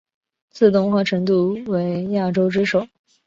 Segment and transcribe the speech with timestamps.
[0.49, 2.87] 自动化程度为亚洲之首。